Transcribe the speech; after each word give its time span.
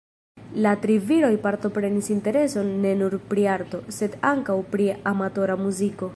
La 0.65 0.69
tri 0.85 0.95
viroj 1.09 1.29
partoprenis 1.43 2.09
intereson 2.15 2.73
ne 2.87 2.95
nur 3.03 3.19
pri 3.35 3.47
arto, 3.59 3.83
sed 3.99 4.19
ankaŭ 4.35 4.61
pri 4.73 4.93
amatora 5.15 5.63
muziko. 5.67 6.09